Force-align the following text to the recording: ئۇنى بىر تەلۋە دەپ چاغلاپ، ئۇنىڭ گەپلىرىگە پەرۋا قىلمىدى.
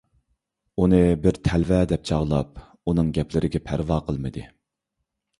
ئۇنى 0.83 1.01
بىر 1.25 1.35
تەلۋە 1.47 1.77
دەپ 1.91 2.07
چاغلاپ، 2.09 2.61
ئۇنىڭ 2.91 3.11
گەپلىرىگە 3.17 3.61
پەرۋا 3.67 3.99
قىلمىدى. 4.09 4.47